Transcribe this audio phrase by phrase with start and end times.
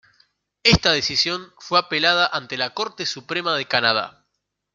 [0.63, 4.25] Esta decisión fue apelada ante la Corte Suprema de Canadá.